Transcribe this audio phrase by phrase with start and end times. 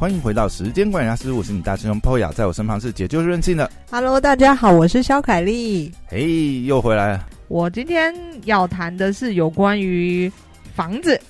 [0.00, 3.70] 欢迎回到时间管理大师，我是你大师兄 Poya，在我身旁是解救任性的。
[3.90, 5.92] Hello，大家好，我是肖凯丽。
[6.06, 8.14] 嘿，又回来了，我今天
[8.46, 10.32] 要谈的是有关于
[10.74, 11.20] 房子，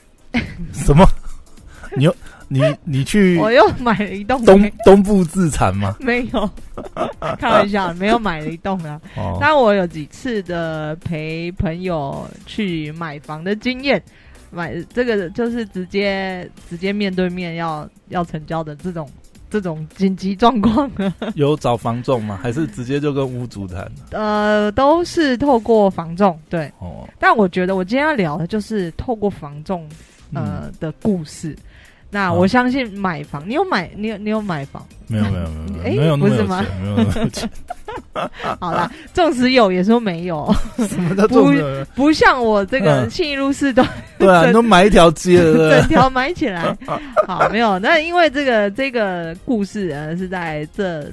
[0.72, 1.04] 什么？
[1.96, 2.14] 你又
[2.46, 5.96] 你你去 我又买了一栋东东部自产吗？
[5.98, 6.48] 没有，
[7.40, 9.00] 开玩笑，没有买了一栋啊。
[9.18, 14.00] 哦，但我有几次的陪朋友去买房的经验，
[14.50, 19.08] 买这个就是直接直接面对面要要成交的这种
[19.48, 22.38] 这种紧急状况啊， 有找房仲吗？
[22.42, 23.90] 还是直接就跟屋主谈？
[24.12, 26.70] 呃，都是透过房仲对。
[26.78, 29.88] 哦，但我觉得我今天要聊的就是透过房仲
[30.32, 31.56] 嗯，呃的故事。
[32.10, 34.84] 那我相信买房，你有买，你有你有买房？
[35.06, 37.50] 没有没有没有哎 没有那么有不是吗钱，没有那么有钱。
[38.60, 40.52] 好啦，纵使有也说没有，
[40.88, 41.84] 什么叫 做呢？
[41.94, 43.86] 不像我这个嗯信义路四段
[44.18, 46.76] 对啊，你都买一条街了，整条买起来。
[47.26, 47.78] 好，没有。
[47.78, 51.06] 那因为这个这个故事呃是在这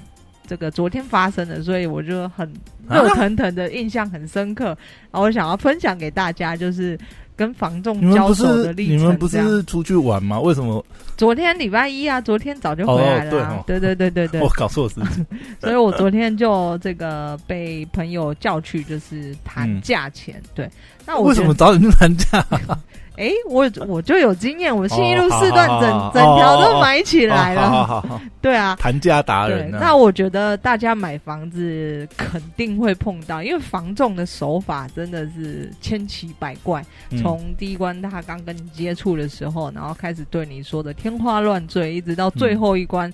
[0.47, 2.51] 这个昨天发生的，所以我就很
[2.89, 4.65] 热腾腾的印象很深刻。
[5.11, 6.97] 然后我想要分享给大家，就是
[7.37, 8.97] 跟房仲你们不交手的是历程。
[8.97, 10.37] 你们不是出去玩吗？
[10.41, 10.83] 为什么
[11.15, 15.25] 昨天礼拜一啊，昨天早就回来了、啊哦对对对对对 我，搞错事情？
[15.61, 20.41] 所以我昨天就这个被朋友叫去，就是谈嗯价钱。
[20.53, 20.69] 对，
[21.05, 22.43] 那我为什么早点去谈价？
[23.17, 27.69] 哎，我我就有经验，我信义路哦四段整、整条都买起来了。
[27.69, 29.79] 好好好好， 对啊，谈价达对，人啊。
[29.81, 36.85] 那我觉得大家买房子肯定会碰到，因为房仲的手法真的是千奇百怪。
[37.09, 43.11] 嗯从第一关他刚跟你接触的时候，然后开始对你说的天花乱坠，一直到最后一关，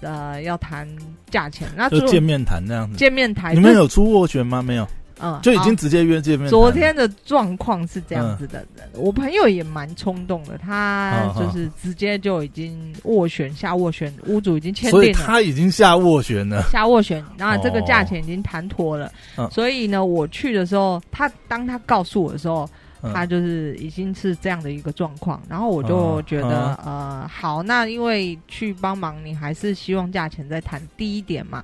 [0.00, 0.86] 呃，要谈
[1.30, 1.66] 价钱。
[1.74, 2.96] 那就见面谈那样子。
[2.98, 4.60] 见面谈，你们有出斡旋吗？
[4.60, 4.86] 没有，
[5.20, 6.48] 嗯，就已经直接约见面。
[6.48, 8.82] 昨天的状况是这样子的，嗯。
[8.94, 15.26] 我朋友也蛮冲动的，他就是直接就已经斡旋下斡旋，屋主已经签所以订了。
[15.26, 16.62] 他已经下斡旋了。
[16.70, 19.48] 下斡旋，那这个价钱已经谈妥了，嗯。
[19.50, 22.68] 所以呢，我去的时候，他当他告诉我的时候，
[23.02, 23.12] 嗯。
[23.14, 31.62] 他就是已经是这样的一个状况，然后我就觉得，呃，好，那因为去帮忙，你还是希望价钱再谈低一点嘛，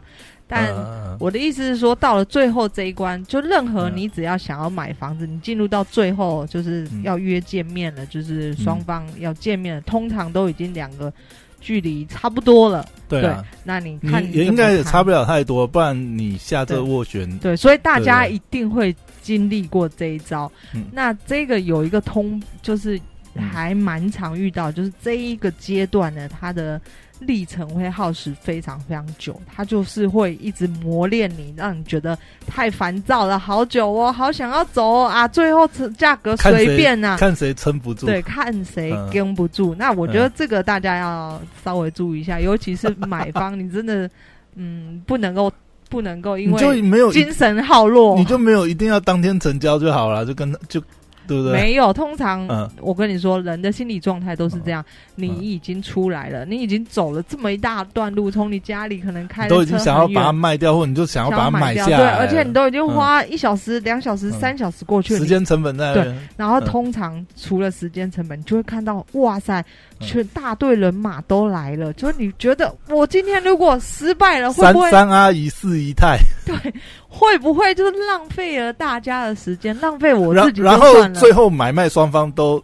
[0.52, 0.74] 但。
[0.74, 11.12] 嗯我的意思是说，到了最后这一关，就任何嗯你只要想要买房子，你进入到最后就是嗯要约见面了，就是双方要见面了，通常都已经两个
[11.60, 12.84] 距离差不多了。
[13.08, 20.50] 对啊，那你你看也应该也差不了太多，不然你下这斡旋，对，所以大家一定会经历过这一招。
[20.74, 22.98] 嗯那这个有一个通，就是
[23.34, 26.80] 嗯还蛮常遇到，就是这一个阶段呢，它的
[27.22, 32.16] 历程会耗时非常非常久，它就是会一直磨练你，让你觉得
[32.46, 38.06] 太烦躁了，好久哦，好想要走哦啊，最后价格随便啊、看谁撑不住。
[38.06, 39.74] 对，看谁嗯跟不住。
[39.78, 44.08] 那我觉得这个大家要稍微注意一下，尤其是买方，你真的
[44.54, 45.50] 嗯不能够
[45.88, 50.82] 不能够因为没有，精神耗弱，你就没有一定要当天成交就好了，就跟就
[51.32, 51.52] 对不对？
[51.52, 52.68] 没有，通常、嗯。
[52.80, 54.84] 我跟你说，人的心理状态都是这样。
[55.14, 64.32] 你嗯已经出来了，你已经走了这么一大段路，从你家里可能开都已经想要把它卖掉，或者你就想要把它买掉下对，而且你都已经花一小时、两小时、嗯。
[64.32, 66.12] 三小时过去了，时间成本在对。
[66.36, 69.60] 然后嗯通常除了时间成本，你就会看到，哇塞，
[70.00, 70.06] 嗯。
[70.06, 76.18] 全大队人马都来了，就是你觉得我今天如果失败了，会不会三阿姨四姨太，
[77.14, 81.08] 会不会就是浪费了大家的时间，浪费我自己然然后。
[81.10, 82.62] 最后买卖双方都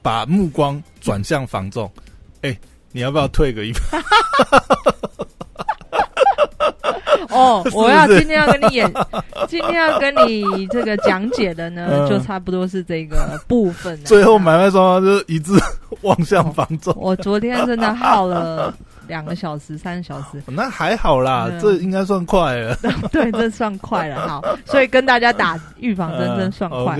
[0.00, 1.88] 把目光转向房仲，
[2.40, 2.58] 哎，
[2.92, 4.02] 你要不要退个一半？
[7.28, 8.92] 哦，我要今天要跟你演，
[9.46, 14.04] 今天要跟你这个讲解的呢，嗯就差不多是这个部分了。
[14.04, 15.52] 最后买卖双方就是一致
[16.02, 16.92] 望向房仲。
[16.96, 18.74] 我昨天真的耗了
[19.10, 22.74] 两个小时、三个小时，那还好啦，嗯这应该算快了。
[23.12, 24.16] 对，这算快了。
[24.26, 26.96] 好，所以跟大家打预防针，真算嗯快。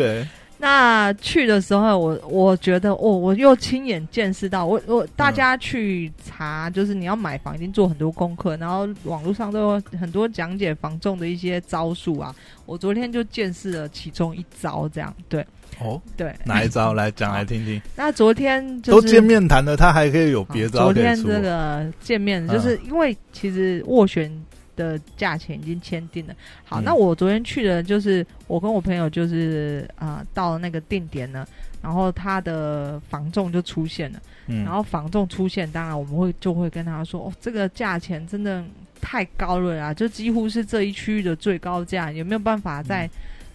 [0.62, 12.34] 那去的时候，我我觉得，哦，我又亲眼见识到，我我大家去查，就是你要买房，已经做很多功课，然后网络上都有很多讲解房仲的一些招数啊。
[12.66, 15.46] 我昨天就见识了其中一招，这样对
[15.80, 16.34] 哦，对。
[16.44, 17.80] 哪一招来讲来听听？
[17.96, 20.94] 那昨天就是都见面谈了，他还可以有别招昨。
[20.94, 24.30] 天这个见面，就是因为其实斡旋
[24.76, 26.34] 的价钱已经签订了。
[26.64, 31.46] 好，嗯那我昨天去的就是我跟我朋友就是啊、到了那个定点呢，
[31.82, 38.64] 然后他的房仲就出现了，嗯然后房仲出现，当然我们会就会跟他说，哦，这个价钱真的
[39.00, 43.08] 太高了啊，就几乎是这一区域的最高价，有没有办法再、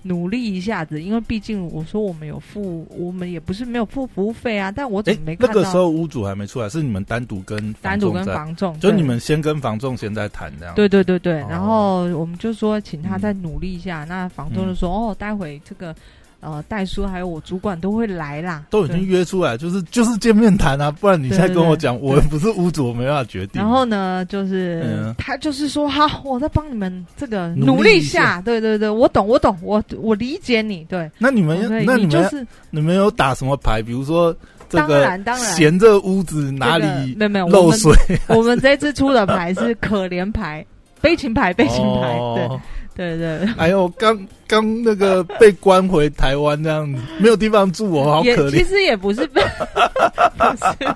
[0.07, 5.53] 努力一下子，因为毕竟我说我们有付，我们也不是没有付服务费啊，但我怎哎么没，看到？
[5.55, 10.75] 那个时候屋主还没出来，是你们单独跟单独跟，房仲，就你们先跟房仲先在谈这样。
[10.75, 15.95] 对对对对，哦然后我们就说请他嗯再努力一下，那房东就说、哦，待会这个
[16.45, 22.07] 呃戴叔还有我主管都会来啦，都已经约出来，就是 就是见面谈啊，不然你现在跟我讲，对。
[22.07, 23.61] 我不是屋主，我没办法决定。
[23.61, 25.15] 然后呢，就是、嗯。
[25.17, 28.35] 他就是说好，我在帮你们这个努力下。
[28.35, 33.81] 下，对对对，我懂我懂，我我理解你，对，那你们那你们就是你们有打什么牌？
[33.81, 34.33] 比如说
[34.69, 35.55] 这当个然当然。
[35.55, 37.91] 嫌这屋子哪这个里没有没有漏水？
[38.27, 40.65] 我们这次出的牌是可怜牌、
[41.01, 42.35] 悲情牌、悲情牌，哦。
[42.37, 42.59] 对
[42.95, 43.47] 对对。
[43.57, 48.51] 哎呦，刚刚那个被关回台湾这样子，没有地方住哦，好也可怜。
[48.51, 49.41] 其实也不是悲，
[50.37, 50.87] 不是，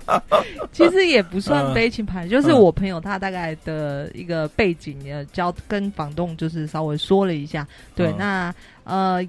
[0.72, 1.74] 其实也不算嗯。
[1.74, 8.16] 悲情牌，就是我朋友他大概的一个背景，呃，交跟房东就是稍微说了一下，对，嗯。
[8.18, 8.56] 那
[8.86, 9.28] 呃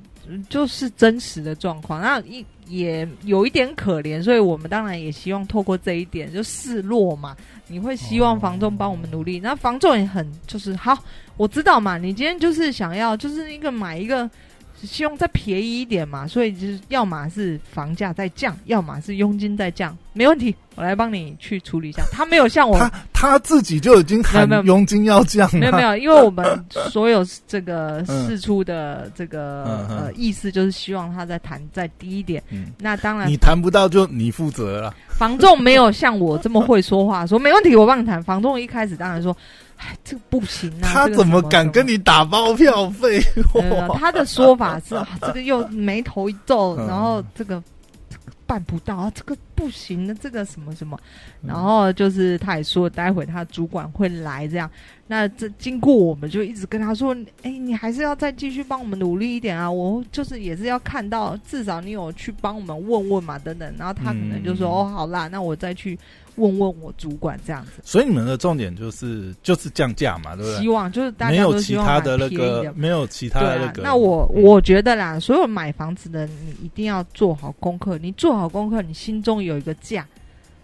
[0.48, 7.36] 就是真实的状况，那一也有一点可怜，所以我们当然也希望透过这一点就示弱嘛，
[7.66, 10.96] 你会希望房仲帮我们努力，那房仲也很就是好，
[11.36, 14.30] 我知道嘛，你今天就是想要就是一个买一个。
[14.82, 22.02] 希望再便宜一点嘛，所以就是要么是房价再降，要么是佣金再降，没问题，我来帮你去处理一下。
[22.10, 32.42] 他没有像我，他他自己就已经喊没有没有佣金要降了，没有没有，因为我们所有这个事出的这个、嗯嗯呃意思，就是希望他再谈再低一点。
[32.50, 34.94] 嗯，那当然你，谈不到就你负责了。
[35.08, 38.22] 房仲没有像我这么会说话，说没问题，我帮你谈。
[38.22, 39.36] 房仲一开始当然说，
[39.69, 39.69] 哎，
[40.04, 43.20] 这个不行啊，他怎么敢跟你打包票费？
[43.54, 47.62] 呃，他的说法是、啊、这个又 眉头一皱，嗯然后这个
[48.08, 50.98] 这个办不到，啊这个不行的，这个什么什么，
[51.42, 54.70] 嗯然后就是他也说，待会他主管会来这样。
[55.06, 59.68] 那这经过我们就一直跟他说，哎，你还是要再继续帮我们努力一点啊！
[59.68, 63.74] 我就是也是要看到，至少你有去帮我们问问嘛，等等。
[63.76, 65.98] 然后他可能就说，嗯哦，好啦，那我再去
[66.36, 67.72] 问问我主管这样子。
[67.84, 70.60] 所以你们的重点就是就是降价嘛，对不对？
[70.60, 73.82] 希望就是大没家有其他都希望买的那便宜的个，没有其他的那，个。
[73.82, 77.98] 那我我觉得啦，所有买房子的，你一定要做好功课。
[77.98, 80.06] 你做好功课，你心中有一个价，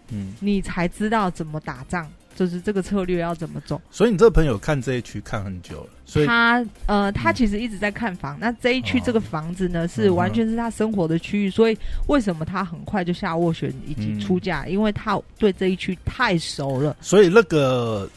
[0.09, 3.81] 嗯，你才知道怎么打仗，就是这个策略要怎么走。
[3.89, 8.37] 所以你这个朋友看这一区看很久了，所以他呃，他嗯其实一直在看房。
[8.39, 14.67] 那这一区哦这个房子呢，是完全是他生活的区域，所以为什么他很快就下斡旋以及嗯出价？
[14.67, 16.95] 因为他对这一区太熟了。
[17.01, 18.07] 所以那个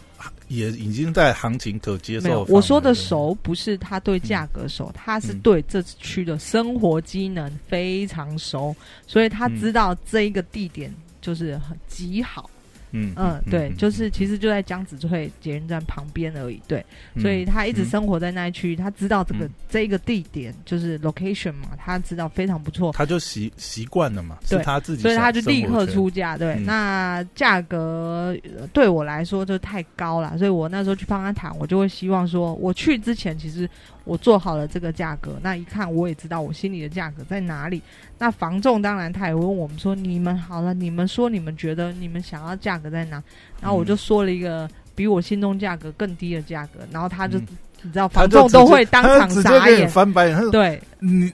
[0.48, 8.76] 也已经在行情可接受没有，我说的熟不是他对价格熟，他是嗯对这区的生活机能非常熟，
[9.06, 12.50] 所以他嗯知道这一个地点就是很极好。
[12.92, 16.62] 嗯嗯，对，就是其实就在江子翠捷运站旁边而已。
[16.66, 16.84] 对，
[17.14, 22.92] 嗯所以他一直嗯生活在那一区，他知道这个嗯这一个地点就是 location 嘛，他知道非常不错。
[22.92, 25.80] 他就习习惯了嘛，是对他自己，所以他就立刻。
[25.90, 33.68] 出价，对，嗯那价格呃对我来说就太高了，所以我那时候去帮他谈，我就会希望说，我去之前其实
[34.04, 37.82] 我做好了这个价格，那一看我也知道我心里的价格在哪里。
[38.18, 43.22] 那房仲当然他也问我们说，你们好了，你们说你们觉得你们想要价格在哪？
[43.60, 47.46] 然后我就说了一个比我心中价格更低的价格，然后他就、嗯
[47.82, 50.50] 你知道他房仲就直接都会当场傻眼，翻白眼。
[50.50, 50.78] 对。
[50.98, 51.32] 你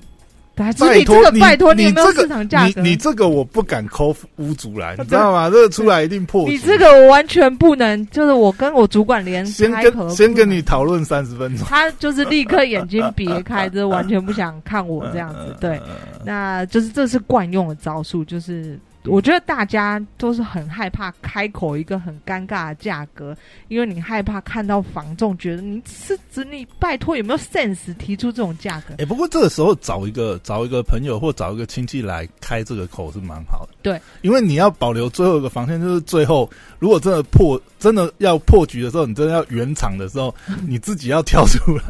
[0.54, 2.80] 拜你这个托你拜托你有没有你这个市场价格？
[2.82, 5.50] 你你这个我不敢抠屋主来，你知道吗？
[5.50, 6.48] 这个出来一定破。
[6.48, 9.72] 你这个我完全不能，就是我跟我主管连先
[10.08, 15.56] 先跟你讨论三十分钟，他就是立刻眼睛别开， 就是完全不想看我这样子。
[15.60, 15.80] 对，
[16.24, 23.36] 那就是这是惯用的招数，就是我觉得大家都是很害怕开口一个很尴尬的价格，
[23.66, 28.94] 因为你害怕看到房仲觉得你是指你拜托有没有 sense 提出这种价格？
[28.98, 33.72] 哎、不过这个时候找一个找一个朋友或找一个亲戚来开这个口是蛮好的。
[33.82, 36.48] 对，因为你要保留最后一个防线，就是最后
[36.78, 40.32] 如果真的破真的要破局的时候，你真的要圆场的时候，
[40.66, 41.82] 你自己要跳出来。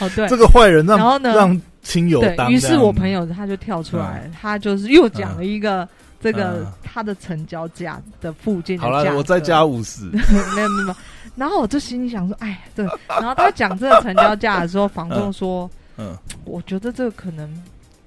[0.00, 0.40] 哦，对这。
[0.40, 5.86] 个坏人让然后呢让亲友当对于是，我朋友他就跳出来，他就是又讲了一个
[6.20, 10.04] 这个嗯他的成交价的附近的好了，我再加五十。
[10.54, 10.96] 没有没有。
[11.36, 12.84] 然后我就心里想说，哎，对。
[13.08, 17.50] 然后他讲这个成交价的时候，房东说，嗯，我觉得这个可能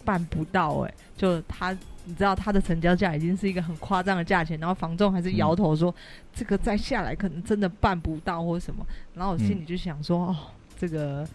[0.05, 1.75] 办不到、哎，就他。
[2.05, 5.95] 你知道他的成交价已经是一个很夸张的价钱，然后房仲还是摇头说、
[6.35, 8.85] 这个再下来可能真的办不到或什么。
[9.13, 10.35] 然后我心里就想说，哦，
[10.77, 11.25] 这个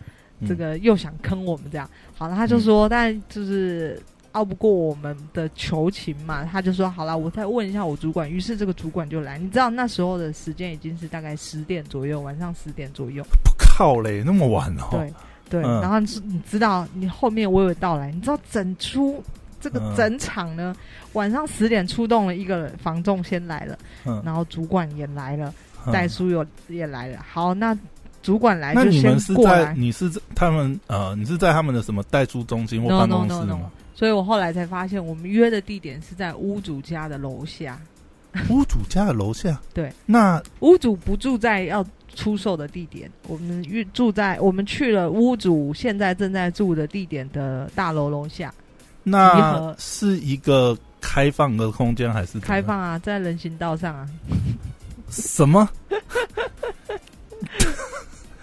[0.40, 1.88] 嗯这个又想坑我们这样。
[2.14, 3.98] 好了，他就说，但就是
[4.32, 8.30] 拗不过我们的求情嘛，他就说好了，我再问一下我主管。
[8.30, 13.22] 于是这个主管就来，你知道那时候的时间已经是大概十点左右，晚上十点左右。
[13.44, 14.88] 不靠嘞，那么晚哦。
[14.90, 15.12] 对，
[15.50, 19.22] 对，嗯然后是你知道你后面娓娓道来，你知道整出
[19.60, 20.74] 这个嗯整场呢，
[21.14, 25.52] 晚上十点出动了一个房仲先来了，嗯，然后主管也来了，
[25.86, 27.24] 嗯代书有也来了。
[27.28, 27.76] 好，那
[28.22, 33.70] 主管来那就先你们是在过来，你是在他们呃，你是在他们的什么代书中心或办公 no, 室 no 吗？
[33.98, 37.76] 所以我后来才发现，我们约的地点是在屋主家的楼下。
[38.48, 39.60] 屋主家的楼下。
[39.74, 48.54] 对，那屋主不住在要出售的地点，我们约住在我们去了屋主现在正在住的地点的大楼楼下，
[49.02, 54.08] 那是一个开放的空间还是开放啊，在人行道上啊。
[55.10, 55.68] 什么？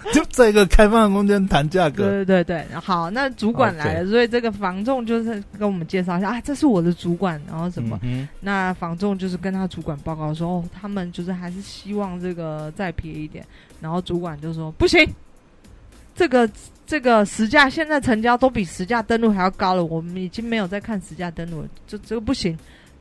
[0.14, 13.46] 就在一个开放的空间谈价格，对对对对，好，那主管来了所以这个房仲就是跟我们介绍一下啊，这是我的主管，然后什么，嗯那房仲就是跟他主管报告说，哦，他们就是还是希望这个再便宜一点，
[13.82, 15.08] 然后主管就说不行，
[16.16, 16.50] 这个
[16.86, 22.58] 这个实价现在成交都比实价登录还要高了，我们已经没有在看实价登录了，这这个不行。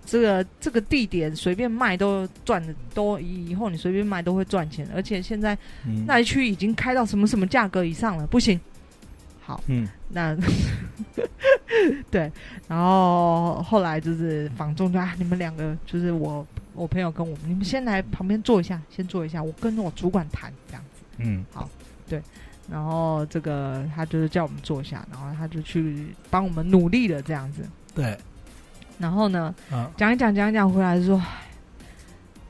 [0.07, 5.57] 这个这个地点随便卖都赚的，都以以后你随便卖都会赚钱，而且现在
[5.87, 8.61] 嗯那一区已经开到什么什么价格以上了，不行。
[9.47, 10.35] 好，嗯那
[12.11, 12.33] 对，
[12.67, 21.03] 然后后来就是房仲就啊，你们两个就是我我朋友跟我，你们先来旁边坐一下，先坐一下，我跟我主管谈这样子。
[21.19, 21.69] 嗯好，
[22.09, 22.23] 对
[22.71, 27.69] 然后这个他就是叫我们坐下，然后他就去帮我们努力的这样子。
[27.95, 28.17] 对
[28.99, 31.23] 然后呢，啊讲一讲讲一讲回来就说，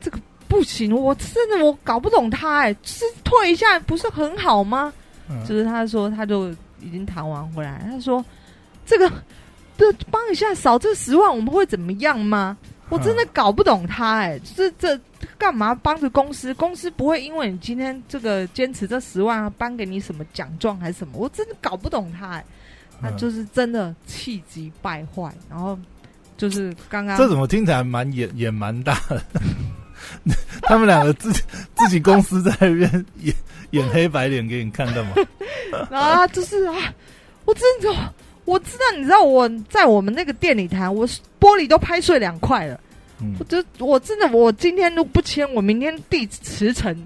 [0.00, 4.92] 这个不行，我真的我搞不懂他哎、是退一下不是很好吗？
[5.28, 8.24] 嗯就是他说他就已经谈完回来，他说
[8.84, 9.10] 这个
[9.78, 12.56] 这帮一下少这十万我们会怎么样吗？
[12.90, 15.00] 我真的搞不懂他哎、这这
[15.38, 16.52] 干嘛帮着公司？
[16.52, 21.14] 公司不会因为你今天这个坚持这十万啊，颁给你什么奖状还是什么？
[21.16, 22.44] 我真的搞不懂他哎、
[23.00, 25.76] 他嗯就是真的气急败坏，然后
[26.37, 29.23] 就是刚刚这怎么听起来蛮也也蛮大的？
[30.62, 31.43] 他们两个自己
[31.76, 33.35] 自己公司在那边 演
[33.71, 35.12] 演黑白脸给你看干嘛？
[35.91, 36.93] 然后他就是啊，
[37.45, 38.12] 我真的
[38.45, 41.07] 我知道，你知道我在我们那个店里谈，我
[41.41, 42.79] 玻璃都拍碎两块了。
[43.21, 46.97] 嗯我就我真的，我今天都不签，我明天递辞呈。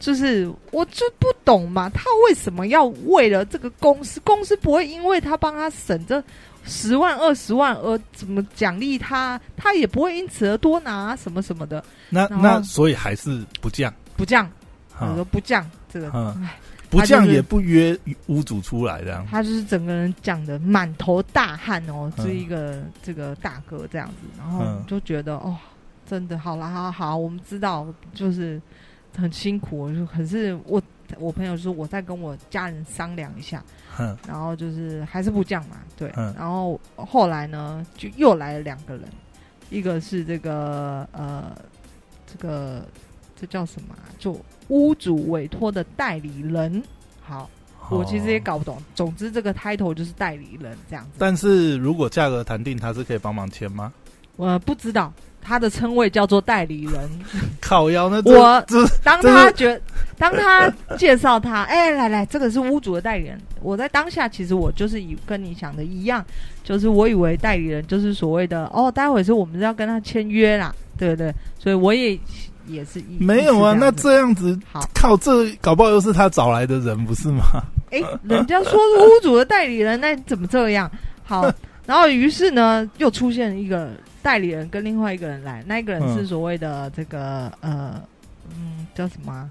[0.00, 4.20] 就是我就不懂嘛，他为什么要为了这个公司？
[4.20, 6.22] 公司不会因为他帮他省这
[6.68, 9.40] 十万二十万而怎么奖励他？
[9.56, 13.92] 他也不会因此而多拿什么什么的，那那所以还是不降。
[14.16, 14.48] 不降，
[15.00, 16.36] 我啊说不降，这个
[16.90, 19.26] 不降也不约屋主出来这样。
[19.30, 24.84] 他就是整个人讲的满头大汗哦，这一个这个大哥这样子，然后嗯。
[24.86, 25.56] 就觉得哦，
[26.06, 28.60] 真的好了，好好，我们知道就是
[29.16, 30.82] 很辛苦，就可是我
[31.18, 33.62] 我朋友说我再跟我家人商量一下，
[33.96, 39.04] 哼然后就是还是不降嘛，对，嗯然后后来呢就又来了两个人，
[39.70, 41.56] 一个是这个呃
[42.26, 42.86] 这个
[43.40, 44.10] 这叫什么、啊？
[44.18, 44.38] 就
[44.68, 46.82] 屋主委托的代理人，
[47.20, 47.48] 好。
[47.90, 48.76] 我其实也哦搞不懂。
[48.94, 51.12] 总之，这个 title 就是代理人这样子。
[51.16, 53.90] 但是如果价格谈定，他是可以帮忙签吗？
[54.38, 57.10] 我不知道他的称谓叫做代理人。
[57.60, 59.78] 靠腰那这我这当他觉，
[60.16, 63.38] 当他介绍他，哎、来来，这个是屋主的代理人。
[63.60, 66.24] 我在当下，其实我就是以跟你想的一样，
[66.62, 71.34] 就是我以为代理人就是所谓的哦，待会是我们要跟他签约啦，对不对？
[71.58, 72.18] 所以我也
[72.68, 77.42] 也是一没有啊，那这样子好，靠这搞不好又是他找来的人，不是吗？
[77.90, 80.90] 哎、人家说是屋主的代理人，那怎么这样？
[81.24, 81.52] 好，
[81.84, 83.90] 然后于是呢，又出现一个
[84.28, 87.98] 代理人跟另外一个人来，那一个人是嗯所谓的这个呃，
[88.50, 89.50] 嗯，叫什么啊、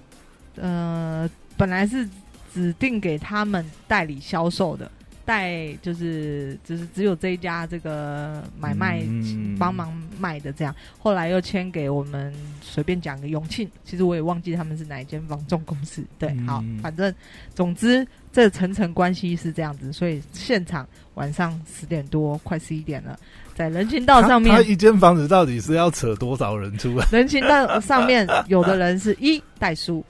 [0.54, 2.08] 呃，本来是
[2.54, 4.88] 指定给他们代理销售的，
[5.24, 9.56] 代就是就是只有这一家这个买卖嗯。
[9.58, 12.32] 帮忙卖的这样，后来又签给我们
[12.62, 16.04] 随便讲个永庆，其实我也忘记他们是哪一间房仲公司。
[16.16, 16.46] 对，嗯。
[16.46, 17.12] 好，反正
[17.52, 23.18] 总之这层层关系是这样子，所以现场晚上十点多快十一点了，
[23.58, 27.04] 在人行道上面他，一间房子到底是要扯多少人出来？
[27.10, 30.04] 人行道上面有的人是一 代书，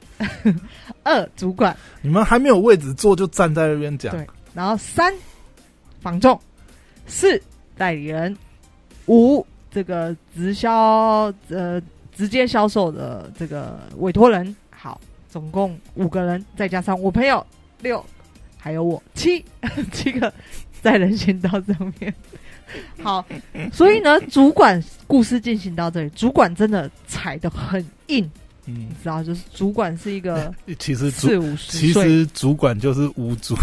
[1.02, 5.10] 二主管， 你们还没有位置坐就站在那边讲，对然后三
[6.02, 6.38] 房仲，
[7.06, 7.40] 四
[7.74, 8.36] 代理人，
[9.06, 11.80] 五这个直销呃
[12.14, 15.00] 直接销售的这个委托人，好，
[15.30, 17.44] 总共五个人，再加上我朋友
[17.80, 18.04] 六，
[18.58, 19.42] 还有我七
[19.90, 20.30] 七个
[20.82, 22.14] 在人行道上面。
[23.02, 23.24] 好，
[23.72, 28.24] 所以呢，主管故事进行到这里，主管真的踩的很硬，
[28.66, 28.74] 嗯。
[28.74, 33.54] 你，知道，就是主管是一个 其实主四五十岁，其实主管就是屋主，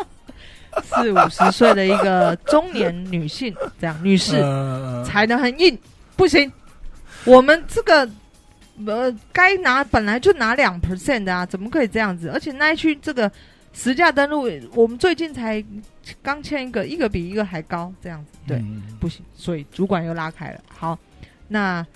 [0.82, 5.04] 四五十岁的一个中年女性，这样女士嗯。
[5.04, 5.78] 踩得很硬，
[6.16, 6.50] 不行，
[7.24, 8.08] 我们这个
[8.84, 12.28] 呃该拿本来就拿两 percent 的啊，怎么可以这样子？
[12.30, 13.30] 而且那一区这个
[13.74, 15.62] 实价登录，我们最近才
[16.22, 18.56] 刚签一个，一个比一个还高，这样子对。
[18.58, 20.60] 嗯不行，所以主管又拉开了。
[20.66, 20.98] 好，
[21.46, 21.86] 那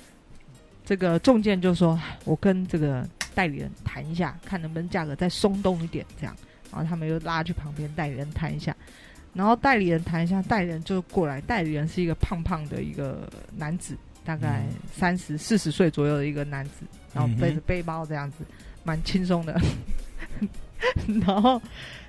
[0.85, 6.37] 这个中介就说：“我跟这个代理人谈一下，看能不能价格再松动一点，这样。”
[6.71, 8.77] 然后他们又拉去旁边，代理人谈一下。
[9.33, 11.41] 然后代理人谈一下，代理人就过来。
[11.41, 18.45] 代理人是一个胖胖的一个男子，大概三十四十岁左右的一个男子，然后背着背包这样子，
[18.85, 19.59] 蛮轻松的。
[21.27, 21.61] 然后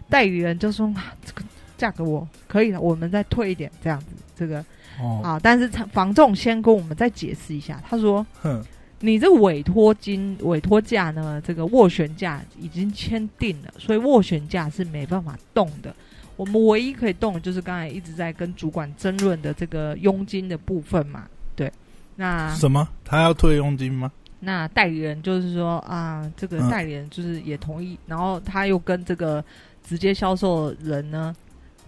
[0.10, 1.44] 代理人就说：“啊这个
[1.78, 4.64] 价格我可以了，我们再退一点，这样子。”这个
[5.02, 8.64] 哦，啊，但是房仲先跟我们再解释一下，他说哼，
[9.02, 15.94] 你这委托金、委托价呢，这个斡旋价已经签订了，所以斡旋价是没办法动的。
[16.38, 21.28] 我们唯一可以动的就是刚才一直在跟主管争论的这个佣金的部分嘛。
[21.54, 21.70] 对，
[22.16, 22.88] 那什么？
[23.04, 24.10] 他要退佣金吗？
[24.40, 26.70] 那代理人就是说啊，这个嗯。
[26.70, 29.44] 代理人就是也同意，然后他又跟这个
[29.84, 31.36] 直接销售人呢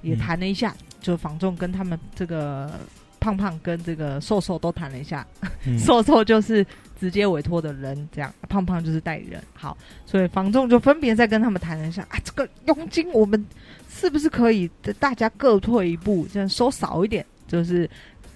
[0.02, 2.72] 也嗯谈了一下，就房仲跟他们这个
[3.20, 5.26] 胖胖跟这个瘦瘦都谈了一下，
[5.66, 5.78] 嗯。
[5.80, 6.66] 瘦瘦就是
[7.00, 9.42] 直接委托的人，这样胖胖就是代理人。
[9.54, 13.44] 好，所以房仲就分别再跟他们谈了一下啊，这个佣金我们
[13.90, 17.90] 是不是可以大家各退一步，这样收少一点，就是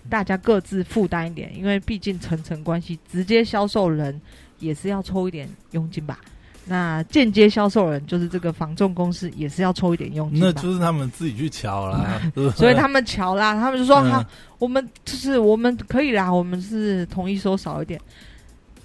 [0.10, 4.20] 大家各自负担一点，因为毕竟层层关系，直接销售人
[4.60, 6.20] 也是要抽一点佣金吧。
[6.68, 12.20] 那间接销售人就是这个房仲公司也是要抽一点佣金，那就是他们自己去瞧啦，
[12.58, 14.26] 所以他们瞧啦，他们就说嗯好，
[14.58, 18.02] 我们就是我们可以啦，我们是同意收少一点，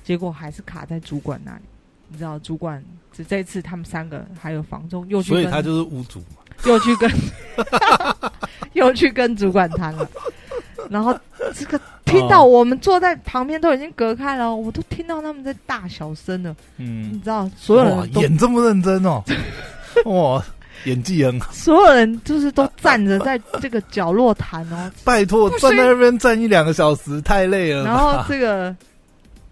[0.05, 1.63] 结果还是卡在主管那里。
[2.09, 6.37] 你知道，主管这这次他们三个还有房仲又去跟所以他就是屋主嘛。
[6.67, 7.11] 又去跟
[8.75, 10.07] 又去跟主管谈了，
[10.89, 11.17] 然后
[11.55, 16.55] 这个听到我们坐在旁边都已经隔开了，我都听到他们在大小声了。
[16.79, 19.23] 嗯你嗯，知道，所有人都演这么认真哦，
[20.07, 20.43] 哇，
[20.85, 21.53] 演技很好。
[21.53, 27.85] 所有人就是都站着在这个角落谈哦， 拜托，站在那边站一两个小时，太累了。
[27.85, 28.75] 然后这个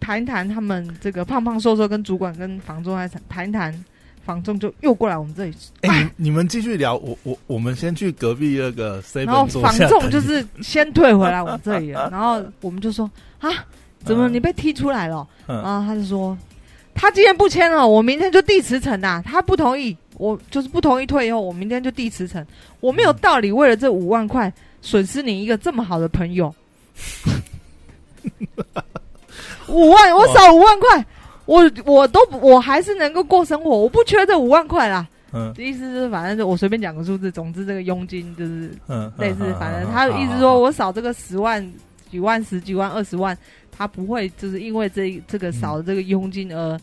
[0.01, 3.85] 谈一谈，他们这个胖胖瘦瘦跟主管跟房仲在谈谈一谈，
[4.29, 13.11] 房仲就又过来我们这里，哎、你你们继续聊，我我我们先去隔壁那个然后房仲就是先退回来我们这里了， 然后我们就说
[13.41, 13.49] 啊，
[14.05, 15.27] 怎么嗯你被踢出来了？
[15.47, 16.37] 嗯然后他就说，
[16.95, 19.23] 他今天不签了，我明天就递辞呈呐。
[19.25, 22.47] 他不同意，我就是不同意退以后，我明天就递辞呈。
[22.81, 26.55] 我没有道理为了这五万块损失你一个这么好的朋友。
[29.69, 31.07] 五万，我少五万块，
[31.49, 35.09] 我我都我还是能够过生活，我不缺这五万块啦。
[35.33, 41.73] 嗯意思是，反正就我随便讲个数字，总之这个佣金就是嗯，类似，反正嗯他意思说我少这个十万、
[42.11, 43.37] 几万、十几万、二十万，
[43.73, 46.79] 他不会就是因为这这个少的这个佣金而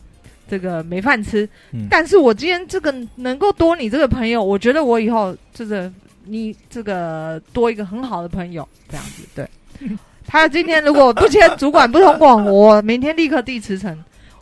[0.48, 1.48] 这个没饭吃。
[1.70, 5.92] 嗯但是我今天这个能够多你这个朋友，我觉得我以后就是
[6.24, 9.48] 你这个多一个很好的朋友，这样子对。
[10.26, 13.96] 他今天如果不签主管不通过，我明天立刻递辞呈。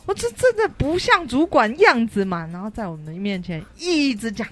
[0.05, 4.47] 我这真的不像主管样子嘛，然后在我们面前一直讲，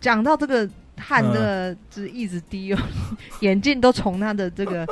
[0.00, 2.78] 讲到这个汗嗯的就是一直滴哦，
[3.40, 4.86] 眼镜都从他的这个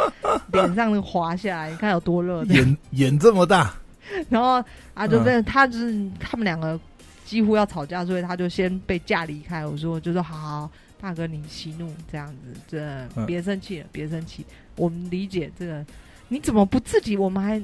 [0.52, 2.54] 脸上滑下来，你看有多热的。
[2.54, 3.74] 演演这么大，
[4.28, 4.62] 然后
[4.94, 6.78] 啊，就嗯被他就是他们两个
[7.24, 9.64] 几乎要吵架，所以他就先被架离开。
[9.64, 10.70] 我说就说好好，
[11.00, 14.44] 大哥你息怒这样子，这嗯别生气了，别生气，
[14.74, 15.86] 我们理解这个，
[16.28, 17.16] 你怎么不自己？
[17.16, 17.62] 我们还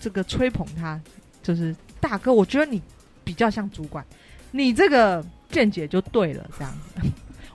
[0.00, 1.00] 这个吹捧他，
[1.44, 2.82] 就是大哥，我觉得你
[3.22, 4.04] 比较像主管，
[4.50, 7.08] 你这个见解就对了，这样子。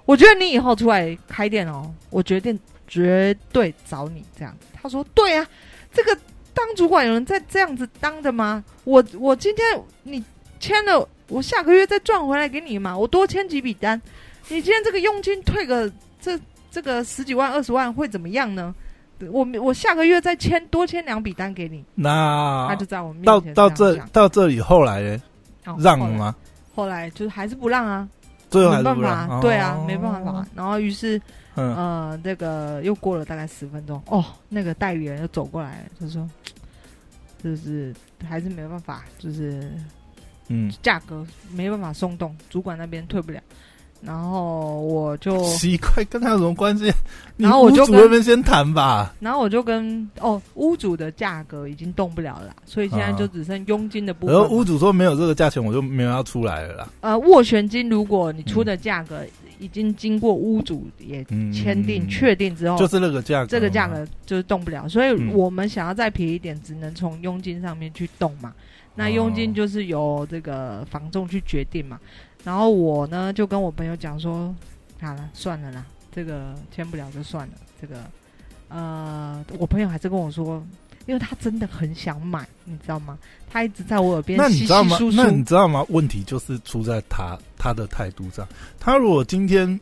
[0.05, 4.55] 我觉得你以后出来开店哦，我决定绝对找你这样。
[4.73, 5.45] 他说对啊，
[5.91, 6.17] 这个
[6.53, 8.63] 当主管有人在这样子当的吗？
[8.85, 9.65] 我我今天
[10.03, 10.23] 你
[10.59, 13.99] 签了，我下个月再赚回来给你嘛，我多签几笔单。
[14.47, 16.39] 你今天这个佣金退个这
[16.71, 18.73] 这个十几万二十万会怎么样呢？
[19.31, 25.21] 我我下个月再签多签两笔单给你，那他就在我面到前到这这到这里，后来呢？
[25.65, 26.35] 哦让了吗？
[26.73, 28.07] 后来就是还是不让啊，
[28.49, 29.85] 最后没办法，对啊，哦。
[29.85, 30.45] 没办法。
[30.55, 31.21] 然后于是
[31.55, 31.75] 嗯。
[31.75, 36.27] 呃，这个又过了大概十分钟，哦，那个代理人又走过来了，就说，
[37.43, 37.93] 就是
[38.27, 39.69] 还是没办法，就是
[40.47, 43.39] 嗯，价格没办法松动，主管那边退不了。
[44.01, 46.91] 然后我就，奇怪，跟他有什么关系？
[47.35, 49.13] 然后我就跟先谈吧。
[49.19, 54.41] 然后我就跟哦，屋主的价格已经动不了了，所以现在就只剩佣金的部分嘛。
[54.41, 56.89] 然后屋主说没有这个价钱，我就没有要出来了啦。
[57.01, 59.21] 呃，斡旋金如果你出的价格
[59.59, 68.53] 已经经过屋主也嗯签订、确定之后，就是那个价格，这个价格就是动不了，所以嗯我们想要再便宜一点，只能从佣金上面去动嘛。
[68.95, 71.99] 那佣金就是由这个房仲去决定嘛。
[72.43, 74.53] 然后我呢就跟我朋友讲说，
[75.01, 77.53] 好了，算了啦，这个签不了就算了。
[77.81, 78.03] 这个
[78.69, 80.63] 呃，我朋友还是跟我说，
[81.05, 83.17] 因为他真的很想买，你知道吗？
[83.49, 84.97] 他一直在我耳边稀稀那你知道吗？
[84.97, 85.29] 疏疏那。
[85.29, 85.85] 你知道吗？
[85.89, 88.47] 问题就是出在他他的态度上。
[88.79, 89.79] 他如果今天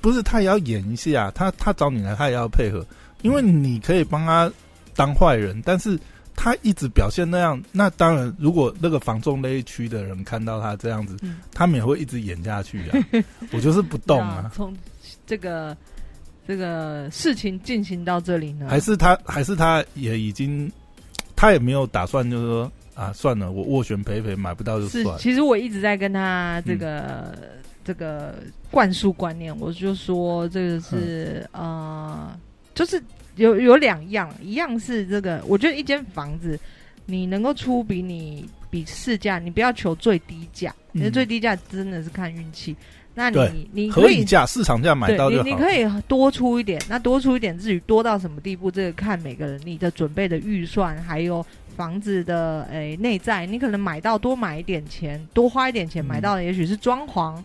[0.00, 2.86] 不是他也要演一下，他他找你来，他也要配合，
[3.22, 4.50] 因为你可以帮他
[4.94, 5.98] 当坏人，但是
[6.40, 11.38] 他一直表现那样，那当然，如果那个防重那一区的人看到他这样子，嗯。
[11.52, 12.98] 他们也会一直演下去啊。
[13.50, 14.72] 我就是不动啊，从
[15.26, 15.76] 这个
[16.46, 20.70] 这个事情进行到这里呢，还是他还是他也已经，
[21.34, 25.18] 他也没有打算，就是说啊，算了，我斡旋赔赔，买不到就算，了。
[25.18, 27.36] 其实我一直在跟他这个、
[27.84, 28.36] 这个
[28.70, 32.30] 灌输观念，我就说这个是、呃，
[32.76, 33.02] 就是
[33.38, 36.58] 有有两样，一样是这个，我觉得一间房子
[37.06, 42.76] 你能够出比你比市价，你不要求最低价，因为嗯最低价真的是看运气。
[43.18, 45.42] 那你你可以合理价、市场价买到就好。
[45.42, 46.80] 你，你可以多出一点。
[46.88, 51.44] 那多出一点，至于多到什么地步，这个看每个人你的准备的预算，还有
[51.76, 53.44] 房子的诶内在。
[53.44, 57.36] 你可能买到多买一点钱，多花一点钱嗯买到的，也许是装潢，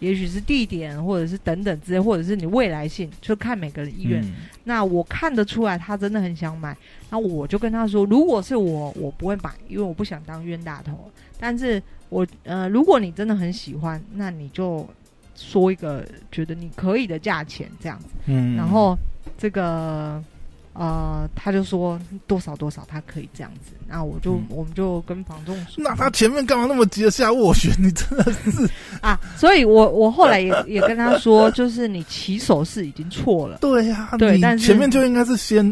[0.00, 4.20] 也许是地点，或者是等等之类，或者是你未来性，就看每个人意愿。
[4.20, 4.32] 嗯
[4.64, 6.76] 那我看得出来，他真的很想买。
[7.10, 11.10] 那我就跟他说，如果是我，我不会买，因为我不想当冤大头。
[11.40, 14.88] 但是我呃，如果你真的很喜欢，那你就
[15.34, 18.06] 说一个觉得你可以的价钱这样子。
[18.26, 18.96] 嗯然后
[19.38, 20.22] 这个
[20.74, 23.72] 呃，他就说多少多少，他可以这样子。
[23.86, 27.70] 那我就、嗯我们就跟房东说，那他前面干嘛那么急着下斡旋？
[27.78, 28.66] 你真的是
[29.02, 33.58] 啊，所以我我后来也也跟他说，就是你起手是已经错了。
[33.58, 35.62] 对呀、你对但是前面就应该是先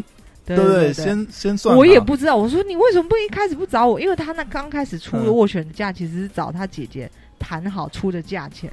[0.45, 1.75] 对对不对先先算。
[1.75, 3.99] 我也不知道，我说你为什么不一开始不找我？
[3.99, 8.71] 因为他那刚开始出的嗯斡旋的价，其实是找他姐姐谈好出的价钱。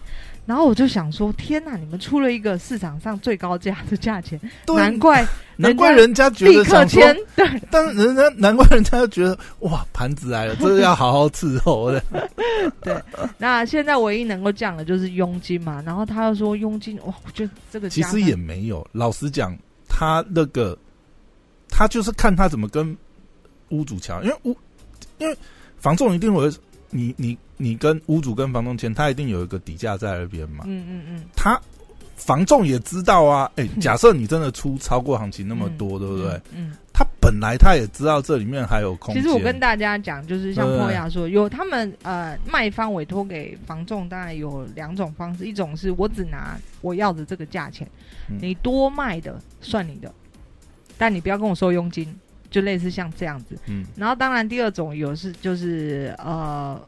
[0.48, 1.76] 然后我就想说，天哪！
[1.76, 7.16] 你们出了一个市场上最高价的价钱，难怪难怪人家觉立刻得想说签。
[7.37, 12.02] 对但人家难怪人家就觉得哇盘子来了，这是要好好伺候的。
[12.80, 12.98] 对
[13.37, 15.82] 那现在唯一能够降的就是佣金嘛。
[15.84, 19.54] 然后他又说佣金，哇，我觉得这个其实也没有，老实讲，
[19.87, 20.74] 他那个
[21.68, 22.96] 他就是看他怎么跟
[23.68, 24.56] 屋主抢，因为屋
[25.18, 25.37] 因为
[25.76, 26.50] 房仲一定会，
[26.90, 30.64] 你你你跟屋主跟房东签，他一定有一个底价在那边嘛。
[30.66, 31.61] 嗯嗯嗯，他
[32.16, 36.33] 房仲也知道啊，哎、假设你真的出超过行情那么多，对不对？
[36.53, 36.70] 嗯？
[36.70, 39.22] 嗯，他本来他也知道这里面还有空间。
[39.22, 47.88] 其实我跟大家讲，就是像对波雅说，有他们呃卖方委托给房仲，当然有两种方式，一种是我只拿我要的这个价钱，
[48.29, 50.12] 嗯你多卖的算你的，
[50.96, 52.12] 但你不要跟我收佣金，
[52.50, 53.56] 就类似像这样子。
[53.66, 56.80] 嗯然后当然第二种有是就是呃，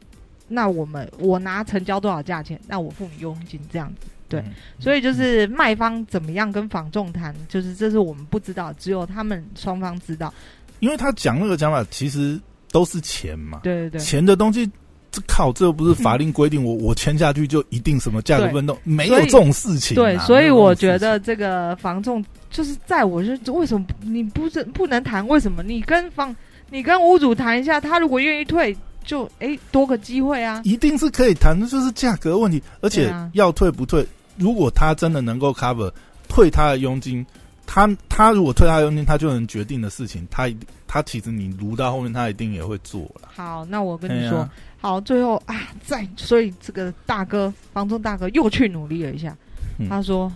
[0.49, 4.09] 那我们我拿成交多少价钱，那我付你佣金这样子。
[4.29, 10.33] 对嗯所以就是卖方怎么样跟房仲谈，就是这是我们不知道，只有他们双方知道。
[10.79, 14.71] 因为他讲那个讲法，其实都是钱嘛，对对对，钱的东西。
[15.11, 25.27] 这靠，这又不是法令规定， 我我签下去就一定什么价格对变动，没有这种事情啊、对，所以我觉得这个房仲就是在我是为什么你不是不能谈？
[25.27, 26.35] 为什么你跟房
[26.71, 30.61] 你跟屋主谈一下，他如果愿意退，就哎多个机会啊。
[30.65, 35.91] 一定是可以谈的，就是价格问题，而且要退不退，如果他真的能够 cover
[36.29, 37.27] 退他的佣金，
[37.73, 40.57] 他他如果退他佣金，他就能决定的事情，他一
[40.89, 43.29] 他其实你撸到后面，他一定也会做了。
[43.33, 44.49] 好，那我跟你说，
[44.81, 49.37] 好，最后啊，再所以这个大哥房东大哥又去努力了一下，
[49.79, 49.89] 嗯。
[49.89, 50.33] 他说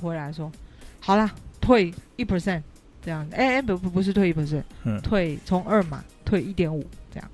[0.00, 0.50] 回来说，
[0.98, 1.30] 好啦，
[1.60, 2.62] 退一 percent
[3.04, 4.98] 这样，哎、哎不不不是退一 percent，嗯。
[5.02, 7.30] 退从二嘛退一点五这样，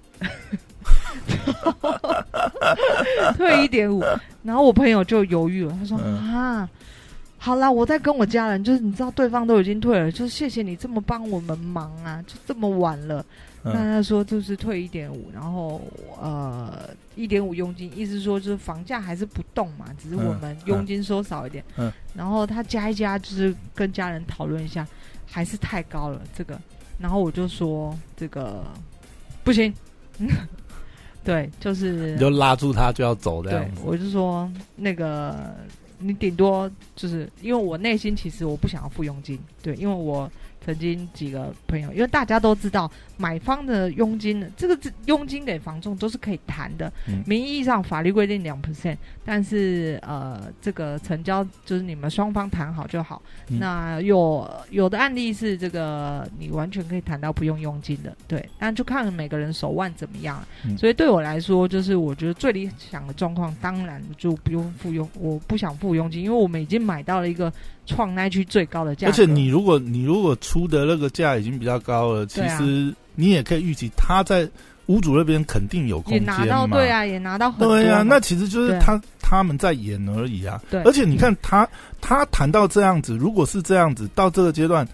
[3.38, 4.02] 退一点五，
[4.42, 6.34] 然后我朋友就犹豫了，他说、嗯。
[6.34, 6.68] 啊。
[7.38, 13.24] 好啦，我在跟我家人，就是你知道对方都已经退了，就是谢谢你这么帮我们忙啊，就这么晚了，
[13.62, 15.80] 那嗯他说就是退一点五，然后
[16.20, 21.64] 呃一点五佣金，意思说就是房价还是不动嘛，只是我们佣金收少一点。
[21.76, 24.86] 嗯然后他加一加，就是跟家人讨论一下，
[25.24, 26.58] 还是太高了这个。
[26.98, 28.64] 然后我就说这个
[29.44, 29.72] 不行，
[31.22, 33.82] 对，就是你就拉住他就要走这对样子，。
[33.84, 35.54] 我就说那个
[35.98, 40.30] 你顶多就是因为我内心其实我不想要付佣金，对，因为我
[40.64, 46.90] 曾经几个朋友，因为大家都知道买方的佣金，这个佣金给房仲都是可以谈的，
[47.26, 53.20] 名义上法律规定两 percent，但是呃，这个成交就是你们双方谈好就好。
[53.48, 60.40] 那有有的案例是这个你完全可以谈到不用佣金的，对，但就看每个人手腕怎么样。
[60.78, 67.52] 所以对我来说，就是我觉得最理想的状况，当然就不用付佣，我不想付佣金，因为我们已经买到了一个。
[67.88, 74.48] 创那区最高的价，而且你如果你如果出的那个价已经比较高了，其实你也可以预期他在
[74.86, 76.66] 屋主那边肯定有空间嘛。
[76.68, 77.76] 对啊，也拿到很多。
[77.76, 80.62] 对啊，那其实就是他他们在演而已啊。
[80.70, 81.68] 对，而且你看他
[82.00, 84.86] 他谈到这样子，如果是这样子，到这个阶段。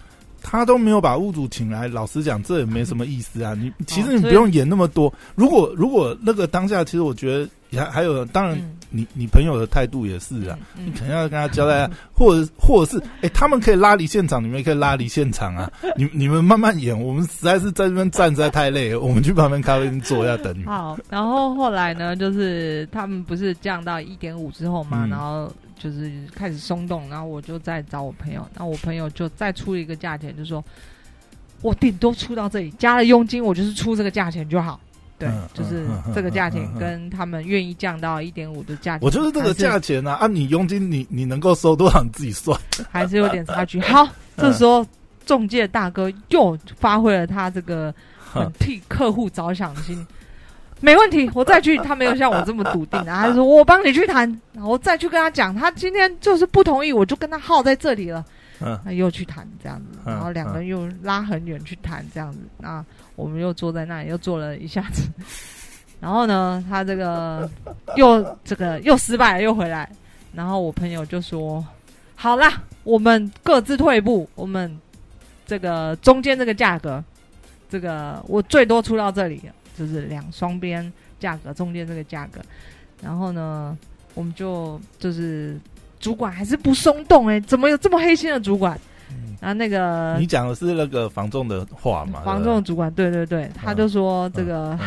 [0.47, 3.55] 他都没有把屋主请来，老实讲，这也没什么意思啊。
[3.55, 5.11] 你其实你不用演那么多。
[5.33, 7.35] 如果如果那个当下，其实我觉
[7.71, 8.55] 得还还有，当然
[8.95, 15.71] 你你朋友的态度也是啊，你肯定要跟他交代啊， 或者或者是哎，他们可以拉离现场，你们也可以拉离现场啊。
[15.97, 20.63] 你你们慢慢演，我们实在是在这边站实在太累了， 我们去旁边咖啡厅坐一下等你。
[20.63, 25.51] 好，然后后来呢，就是他们不是降到一点五之后嘛，然后。
[25.77, 30.63] 就是开始松动，然后我就再找我朋友，那我朋友就再出一个价钱，就说
[31.61, 34.79] 我顶多出到这里，加了佣金，我就是出这个价钱就好。
[35.17, 40.15] 对，就是这个价钱跟他们愿意降到一点五的价钱，我就是这个价钱啊！
[40.15, 42.59] 按你佣金，你你能够收多少，你自己算，
[42.91, 43.79] 还是有点差距。
[43.87, 44.85] 好，这时候
[45.25, 50.05] 中介大哥又发挥了他这个很替客户着想的心。
[50.81, 51.77] 没问题，我再去。
[51.77, 58.23] 他没有像我这么笃定啊，他说我帮你去谈，我再去跟他讲，他今天就是不同意，我就跟他耗在这里了。
[58.59, 62.39] 嗯，他又去谈这样子，然后两个人又拉很远去谈这样子。
[62.57, 62.83] 那
[63.15, 65.09] 我们又坐在那里，又坐了一下子。
[65.99, 67.49] 然后呢，他这个
[67.95, 69.89] 又这个又失败了，又回来。
[70.33, 71.65] 然后我朋友就说
[72.15, 74.79] ：“好啦，我们各自退一步，我们
[75.45, 77.03] 这个中间这个价格，
[77.69, 79.41] 这个我最多出到这里。”
[79.77, 80.89] 就是两双边
[81.19, 82.39] 价格中间这个价格，
[83.01, 83.77] 然后呢，
[84.13, 85.59] 我们就就是
[85.99, 88.79] 主管还是不松动哎，怎么有这么黑心的主管？
[89.41, 92.21] 然后那个你讲的是那个房仲的话嘛？
[92.21, 94.77] 房仲的主管对对对，他就说这个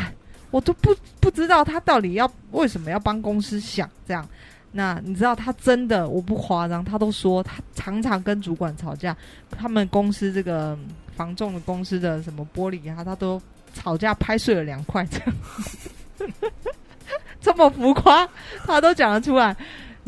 [0.51, 4.27] 我都不不知道他到底要为什么要帮公司想这样。
[4.73, 9.17] 那你知道他真的我不夸张，他都说他常常跟主管吵架，
[9.51, 10.79] 他们公司这个
[11.17, 13.41] 房仲的公司的什么玻璃啊，他都。
[13.75, 16.33] 吵架拍碎了两块，这样
[17.39, 18.27] 这么浮夸，
[18.65, 19.55] 他都讲得出来。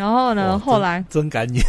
[0.01, 1.63] 然后呢，后来真敢演。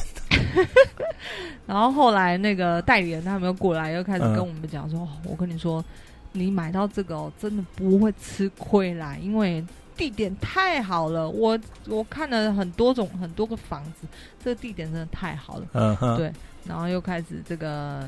[1.67, 5.84] 然后后来那个代理人他们又过来，又开始跟我们讲说：“我跟你说，
[6.32, 9.62] 你买到这个哦，真的不会吃亏啦，因为
[10.01, 11.29] 地点太好了。
[11.29, 14.07] 我我看了很多种很多个房子，
[14.43, 15.65] 这个地点真的太好了。
[15.73, 16.33] 嗯哼，对。
[16.65, 18.01] 然后又开始这个。”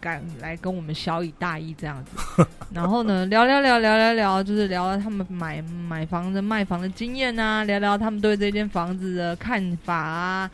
[0.00, 10.50] 敢来跟我们小以大意这样子， 然后呢，聊聊聊聊聊聊，就是聊聊他们买买房子、卖房的经验啊，聊聊他们对这间房子的看法啊。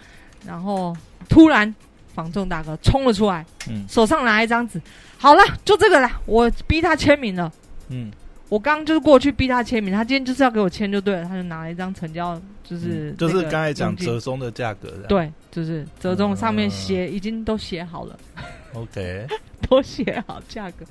[0.47, 0.95] 然后
[1.27, 1.75] 突然，
[2.15, 4.79] 房仲大哥冲了出来，嗯，手上拿一张纸，
[5.17, 7.51] 好了，就这个了，我逼他签名了，
[7.89, 8.13] 嗯。
[8.55, 18.17] 我刚刚就是过去逼他签名，他今天就是要给我签就对了，他就拿了一张成交，就是就是刚才讲折中的价格，对，就是折中上面写已经都写好了
[18.73, 19.27] ，OK，
[19.69, 20.87] 都写好价格。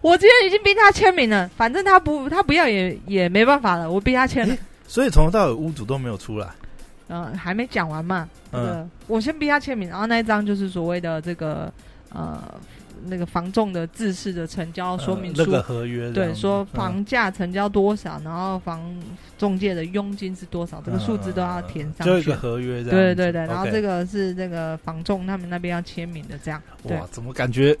[0.00, 4.56] 我今天已经逼他签名了，反正他不他不要也也没办法了，我逼他签了。
[4.88, 6.48] 所以从头到尾屋主都没有出来，
[7.06, 11.72] 嗯，还没讲完嘛，嗯，我先逼他签名，然后那一张就是所谓的这个
[12.08, 12.42] 呃。
[13.06, 18.82] 那个房仲的自式的成交说明书，那个合约，对，说房价成交多少，然后房
[19.36, 22.12] 中介的佣金是多少，这个数字都要填上去。
[22.12, 26.62] 就一个合约，对对对，然后这个是那个房仲他们那边要签名的，这样。
[26.84, 27.76] 哇，怎么感觉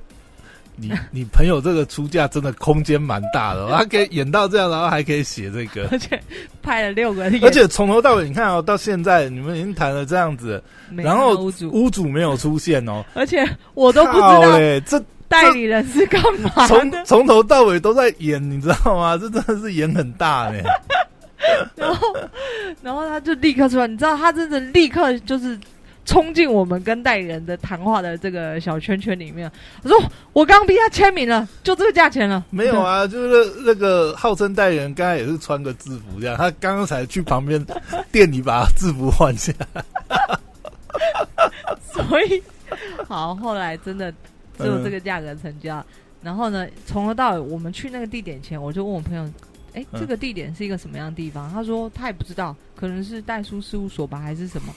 [0.76, 6.20] 你你朋友这个出价真的空间蛮大的，他 可以演到这样，然后还可以写这个，而且
[6.62, 10.62] 拍了六个，而且从头到尾，你看哦，到现在你们已经谈了这样子，
[10.96, 15.02] 然后屋主屋主没有出现哦，而且我都不知道这。
[15.26, 16.66] 代理人是干嘛？
[16.68, 19.18] 从从头到尾都在演，你知道吗？
[19.18, 20.62] 这真的是演很大呢。
[21.74, 22.06] 然后，
[22.82, 25.58] 然后他就立刻出来，你知道，他真的立刻就是
[26.04, 29.50] 冲进我们跟代理人的谈话的这个小圈圈里面。
[29.82, 29.98] 我说
[30.32, 36.36] ：“我刚逼他签名了，就这个价钱了。”没有啊，就是那个号称代理人，刚才也是穿个制服这样。
[36.36, 37.64] 他刚刚才去旁边
[38.12, 39.52] 店里把制服换下。
[41.92, 42.42] 所以，
[43.06, 44.12] 好，后来真的。
[44.56, 45.84] 只有这个价格成交，
[46.22, 49.28] 然后呢，从头到尾，我们去那个地点前，我就问我朋友
[49.74, 54.72] ：“哎，这个地点是一个什么样的地方？”他说他也不知道，可能是代书事务所吧，还是什么。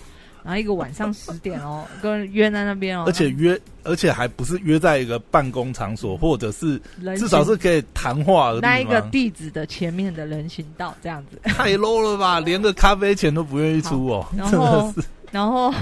[0.47, 6.81] 然后一个晚上十点哦， 跟约在那边哦，而且约，而且还不是约在一个办公场所，或者是
[7.17, 15.07] 至少是可以谈话的那一个地址的前面的人行道这样子，太 low 了吧， 连个咖啡钱都不愿意出哦， 真然后的是。
[15.29, 15.73] 然后，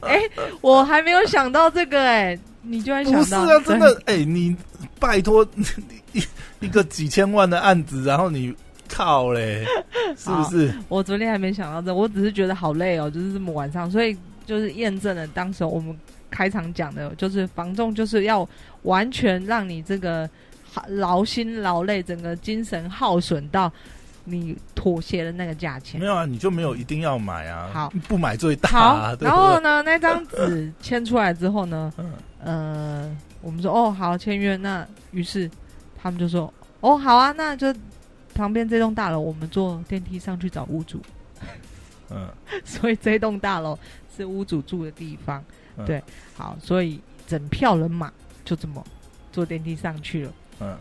[0.00, 0.18] 哎、
[0.62, 4.56] 我还没有想到这个哎、你居然想到，不是啊，真的，哎、你
[4.98, 5.46] 拜托
[6.14, 6.22] 一
[6.60, 8.54] 一个几千万的案子，然后你
[8.88, 9.64] 靠嘞，
[10.16, 10.74] 是不是？
[10.88, 14.16] 我昨天还没想到这，我只是觉得好累哦，就是这么晚上，所以
[14.46, 15.96] 就是验证了当时我们
[16.30, 18.48] 开场讲的，就是房仲就是要
[18.82, 20.28] 完全让你这个
[20.88, 23.70] 劳心劳累，整个精神耗损到
[24.24, 26.06] 你妥协的那个价钱没。
[26.06, 29.28] 有啊，你就没有一定要买啊，好，不买最大、好啊，，对对？
[29.28, 32.12] 然后呢，那张纸签出来之后呢，嗯
[32.44, 35.50] 呃，我们说哦好签约，那于是
[36.00, 37.72] 他们就说哦好啊，那就
[38.34, 41.00] 旁边这栋大楼我们坐电梯上去找屋主。
[42.10, 42.28] 嗯，
[42.64, 43.78] 所以这栋大楼
[44.14, 45.42] 是屋主住的地方。
[45.76, 46.00] 嗯对，
[46.36, 48.12] 好，所以整票人马
[48.44, 48.84] 就这么
[49.32, 50.78] 坐电梯上去了，嗯，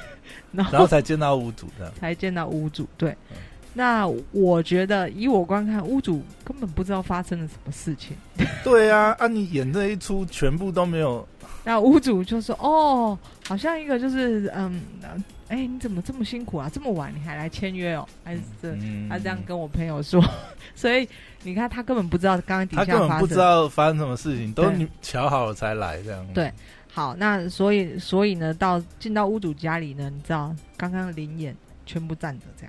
[0.50, 2.88] 然后才见到屋主的，才见到屋主。
[2.96, 3.36] 对嗯，
[3.74, 8.16] 那我觉得以我观看，屋主根本不知道发生了什么事情。
[8.64, 11.28] 对啊，啊，你演这一出全部都没有，
[11.62, 16.70] 那屋主就说：“哦，好像一个就是嗯，呃哎，你怎么这么辛苦啊？
[16.72, 18.08] 这么晚你还来签约哦？
[18.24, 20.22] 还是这？”嗯他这样跟我朋友说，
[20.76, 21.06] 所以
[21.42, 26.24] 你看他根本不知道刚刚底下发生根本不知道发生什么事情，都你瞧好了才来这样。
[26.32, 26.52] 对
[26.92, 32.64] 好，那所以所以呢，到进到屋主家里呢，你知道刚刚灵眼全部站着这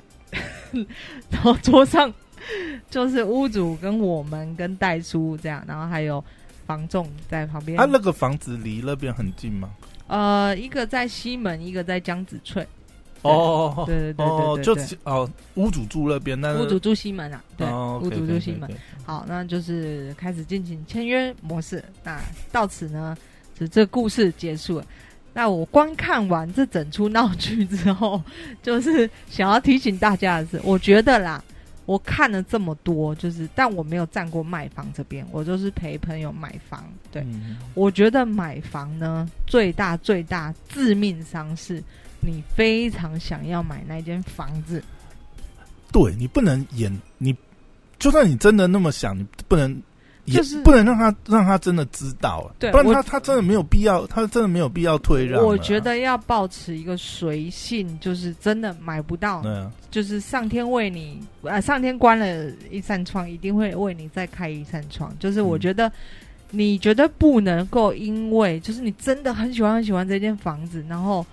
[0.81, 0.85] 样，
[1.29, 2.11] 然后桌上
[2.89, 6.23] 就是屋主跟我们跟代叔这样，然后还有
[6.65, 7.77] 房仲在旁边。
[7.77, 9.69] 他、啊那个房子离那边很近吗？
[10.11, 12.67] 呃，一个在西门，一个在江子翠。
[13.21, 18.69] 哦对对对哦，对就哦，屋主住那边，但是屋主住西门啊，对，哦屋主住西门。
[19.05, 21.83] 好，那就是开始进行签约模式。
[22.03, 22.19] 那
[22.51, 23.15] 到此呢，
[23.57, 24.85] 就这故事结束了。
[25.33, 28.21] 那我观看完这整出闹剧之后，
[28.61, 31.41] 就是想要提醒大家的是，我觉得啦，
[31.85, 36.85] 我看了这么多，就是但我没有站过卖房这边，我就是陪朋友买房。
[37.11, 41.83] 对，嗯我觉得买房呢，最大最大致命伤是
[42.21, 44.81] 你非常想要买那间房子，
[45.91, 47.35] 对你不能演，你
[47.99, 49.81] 就算你真的那么想，你不能
[50.25, 55.45] 也就是不能让他让他真的知道，对不然他他真的没有必要，他真的没有必要退让啊。
[55.45, 65.11] 我觉得要保持一个随性，就是真的买不到，对啊，就是上天为你，呃，上天关了一扇窗，一定会为你再开一扇窗。
[65.19, 65.91] 就是我嗯觉得，
[66.51, 71.25] 你觉得不能够因为，就是你真的很喜欢很喜欢这间房子，然后，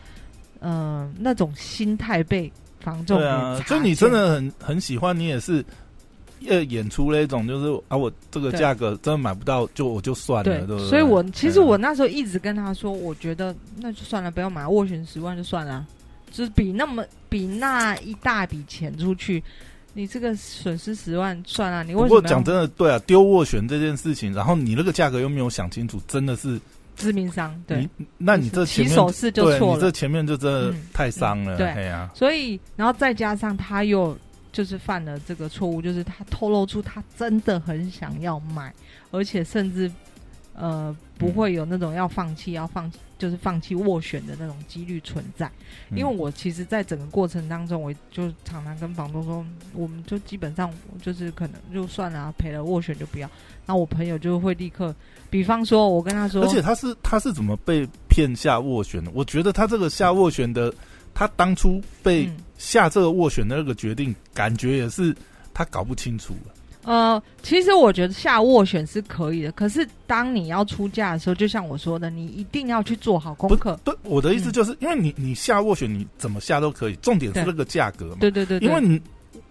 [0.61, 5.65] 嗯、那种心态被房仲对啊就你真的很很喜欢，你也是。
[6.41, 10.89] 要演出那种，就是啊，我这个价格真的买不到，就我就算了，对对不对？
[10.89, 15.87] 所以我其实我那时候一直跟他说，我觉得那就算了，不要买，斡旋十万就算了，
[16.31, 19.43] 就是比那么比那一大笔钱出去，
[19.95, 26.61] 你这个损失十万算了，你为什么讲真的，对啊，丢斡旋这件事情，然后你那个价格又没有想清楚，真的是
[26.97, 27.55] 致命伤？
[27.67, 29.75] 对，你，那你这起手势就错了。
[29.75, 34.17] 你这前面就真的嗯太伤了，对哎呀，所以，然后再加上他又
[34.59, 38.75] 就是犯了这个错误，就是他透露出他真的很想要买，
[39.13, 39.89] 而且甚至
[40.53, 45.47] 呃不会有那种要放弃、要放就是放弃斡旋的那种几率存在。
[45.91, 50.69] 嗯因为我其实，在整个过程当中，我就常常跟房东说，我们就基本上
[51.01, 53.31] 就是可能就算了啊、赔了斡旋就不要。
[53.65, 54.93] 那我朋友就会立刻，
[55.31, 59.09] 比方说，我跟他说，而且他是他是怎么被骗下斡旋的？
[59.15, 60.75] 我觉得他这个下斡旋的，
[61.19, 65.13] 他当初被嗯下这个斡旋的那个决定，感觉也是
[65.53, 66.55] 他搞不清楚了。
[66.85, 73.77] 呃，其实我觉得下斡旋是可以的，可是当你要出价的时候，就像我说的，你一定要去做好功课。
[73.83, 78.19] 对，我的意思就是，因为你你下斡旋，你怎么下都可以，重点是对那个价格嘛。
[78.21, 79.03] 对对对对，因为你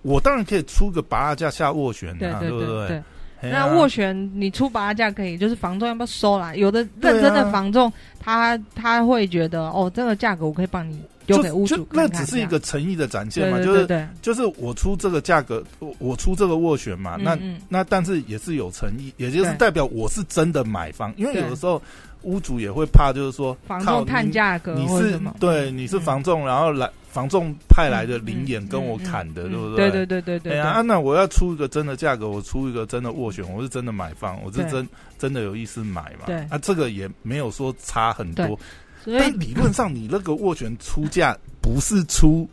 [0.03, 2.87] 我当然可以出个拔价下斡旋啊，对对不对？
[2.87, 3.03] 对。
[3.51, 6.55] 那斡旋你出拔价可以，就是房仲要不要收啦？
[6.55, 21.81] 有的认真的房仲，他他会觉得哦，这个价格我可以帮你丢给屋就主就那只是一个诚意的展现对嘛，就是就是我出这个价格，我我出这个斡旋嘛，那嗯嗯那但是也是有诚意，也就是代表我是真的买方，因为有的时候
[22.23, 29.91] 屋主也会怕，就是说房靠仲探价格你你是对你是嗯房仲，然后来房仲派来的嗯灵眼嗯跟我嗯砍的，嗯对不对对？
[29.91, 34.87] 对对对对哎呀，那我要出一个真的价格，我出一个真的斡旋，我是真的买方，我是真
[35.19, 36.25] 真的有意思买嘛。
[36.25, 38.59] 对啊，这个也没有说差很多
[39.07, 39.37] 但以。
[39.37, 42.47] 理论上你那个斡旋出价不是出，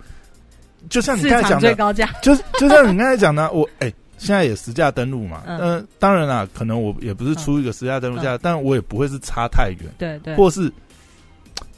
[0.89, 5.59] 就像你刚才讲的，最高价，就就像你刚才讲的，我 哎、现在也实价登录嘛，嗯。
[5.59, 10.71] 呃，当然啦，可能我也不是出一个实价登录价，但我也不会是差太远，对对，或是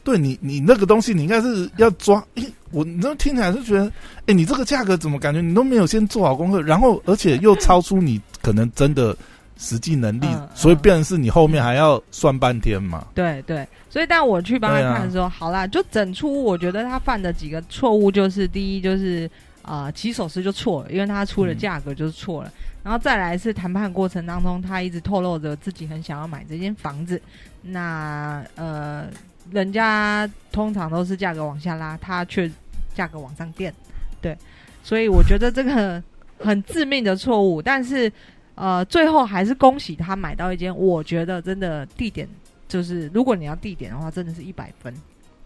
[0.05, 2.23] 对你你那个东西，你应该是要抓。
[2.35, 3.91] 诶，我你这听起来就觉得，
[4.27, 9.17] 哎，你这个价格怎么感觉你都没有先做好功课，然后而且又超出你可能真的
[9.59, 13.07] 实际能力，嗯所以变成是你后面还要算半天嘛。
[13.15, 19.29] 对对，所以但我去帮他看的时候，好啦，就整出我觉得他犯的几个错误，就是第一就是
[19.63, 22.53] 啊、呃起手时就错了，因为他出的嗯价格就是错了，
[22.83, 27.21] 然后再来是谈判过程当中，他一直透露着自己很想要买这间房子，
[27.63, 29.07] 那呃，
[29.51, 32.51] 人家通常都是价格往下拉，他却
[32.95, 33.73] 价格往上垫，
[34.21, 34.37] 对，
[34.83, 36.03] 所以我觉得这个
[36.39, 38.13] 很致命的错误，但是。
[38.57, 42.29] 呃，最后还是恭喜他买到一间，我觉得真的地点
[42.67, 44.93] 就是，如果你要地点的话，真的是一百分，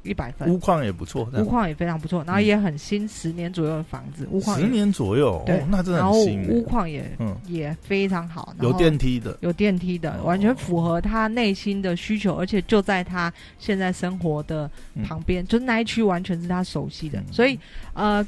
[0.03, 0.49] 一百分。
[0.49, 10.23] 屋况也不错，屋况也非常不错，然后也很新，十年左右的房子，屋况十年左右，对哦，那真的然后很新屋欸，况也嗯，也非常好，有后电梯的，有电梯的，哦。
[10.25, 14.71] 完全符合他内心的需求，而且就在他现在生活的
[15.05, 17.33] 旁边，就是那一区完全是他熟悉的，嗯。
[17.33, 17.59] 所以
[17.93, 18.27] 呃，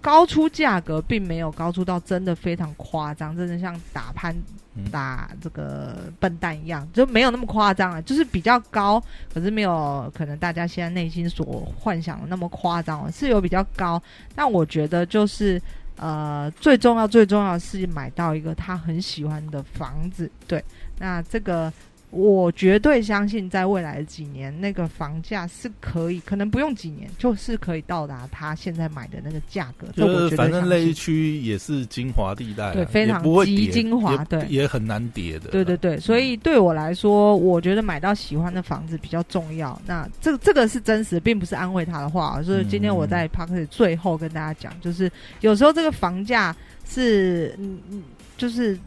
[0.00, 4.34] 高出价格并没有高出到真的非常夸张，真的像打攀
[4.74, 14.02] 嗯打这个笨蛋一样，就没有那么夸张啊，就是比较高，可是没有可能大家现在内心所幻想的那么夸张哦，是有比较高，
[14.34, 15.60] 但我觉得就是。
[15.96, 20.30] 呃，最重要、最重要的是买到一个他很喜欢的房子。
[20.46, 20.64] 对，
[20.98, 21.70] 那这个
[22.10, 29.88] 我绝对相信，在未来的几年，那个房价是可以，可能不用几年，就是可以到达他现在买的那个价格。
[29.96, 30.94] 这就是反正那一。
[31.00, 39.80] 区也是精华地带啊，对非常极跌精华对也很难跌的，对对对，所以对我来说，我觉得买到喜欢的房子比较重要。
[39.86, 42.42] 那这这个是真实的，并不是安慰他的话。
[42.42, 46.54] 所以今天我在 p a r k 最后跟大家讲，就是有时候这个房价
[46.86, 48.02] 是，嗯嗯，
[48.36, 48.78] 就是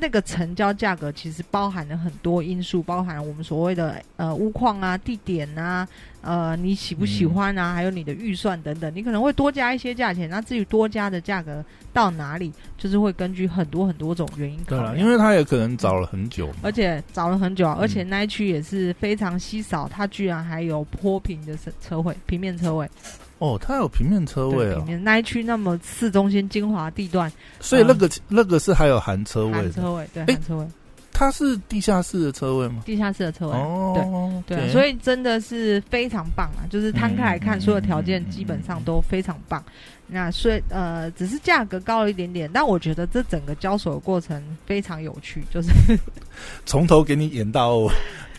[0.00, 5.86] 那个成交价格其实包含了很多因素，包含我们所谓的呃屋况啊、地点啊、
[6.26, 10.28] 呃你喜不喜欢啊，还有你的预算等等，你可能会多加一些价钱。
[10.28, 17.80] 那至于多加的价格到哪里，就是会根据很多很多种原因考对了，因为他也可能找了很久，而且找了很久啊，嗯。
[17.80, 22.90] 而且那一区也是非常稀少，它居然还有坡平的车车位，平面车位。
[23.38, 30.66] 哦，它有平面车位啊，哦平，面那一区那么市中心精华地段，所以那个那个是还有含车位的，含车位，对，含车位，
[31.18, 32.82] 它是地下室的车位吗？
[32.84, 33.54] 地下室的车位。
[33.54, 36.68] 哦，对，所以以真的是非常棒啊！
[36.68, 39.64] 就是摊开来看，嗯所有条件基本上都非常棒。
[40.06, 45.70] 那虽呃，只是价格高了一点点，但我觉得这整个交手的过程非常有趣，就是
[46.66, 47.92] 从头给你演到尾，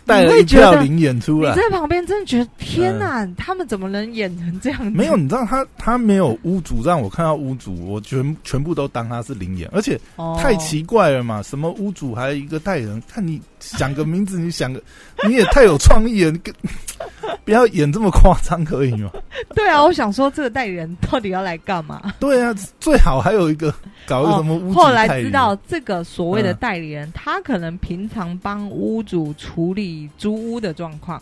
[0.07, 1.53] 带了一票零演出来。
[1.53, 4.89] 你在旁边真的觉得天哪，他们怎么能演成这样子？
[4.89, 11.43] 没有，你知道他他没有屋主，让我看到屋主，我全全部都当他是灵演，而且哦太奇怪了嘛！
[11.43, 14.81] 什么屋主还有一个代言人，看你想个名字，你想个
[15.27, 16.53] 你也太有创意了，你跟
[17.43, 19.09] 不要演这么夸张可以吗？
[19.55, 22.13] 对啊，我想说这个代理人到底要来干嘛？
[22.19, 23.73] 对啊，最好还有一个
[24.05, 31.21] 搞一个什么屋后来知道这个所谓的嗯代理人，他可能平常帮屋主处理租屋的状况，